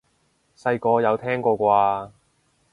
[0.57, 2.11] 細個有聽過啩？